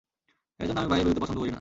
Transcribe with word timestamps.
এজন্য 0.59 0.79
আমি 0.79 0.89
বাইরে 0.89 1.03
বেরুতে 1.05 1.21
পছন্দ 1.21 1.37
করিনা। 1.37 1.49